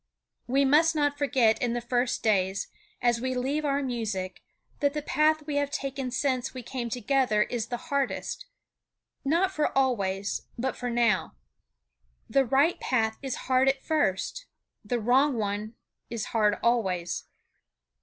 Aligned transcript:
We 0.47 0.65
must 0.65 0.95
not 0.95 1.19
forget 1.19 1.61
in 1.61 1.73
the 1.73 1.79
first 1.79 2.23
days, 2.23 2.69
as 3.03 3.21
we 3.21 3.35
leave 3.35 3.63
our 3.63 3.83
music, 3.83 4.41
that 4.79 4.93
the 4.93 5.03
path 5.03 5.45
we 5.45 5.57
have 5.57 5.69
taken 5.69 6.09
since 6.09 6.55
we 6.55 6.63
came 6.63 6.89
together 6.89 7.43
is 7.43 7.67
the 7.67 7.77
hardest; 7.77 8.47
not 9.23 9.51
for 9.51 9.71
always, 9.77 10.47
but 10.57 10.75
for 10.75 10.89
now. 10.89 11.35
The 12.27 12.43
right 12.45 12.79
path 12.79 13.19
is 13.21 13.35
hard 13.45 13.69
at 13.69 13.83
first 13.83 14.47
the 14.83 14.99
wrong 14.99 15.37
one 15.37 15.75
is 16.09 16.25
hard 16.33 16.57
always. 16.63 17.25